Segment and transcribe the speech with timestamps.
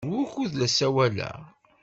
[0.11, 1.37] Wukud la ssawaleɣ?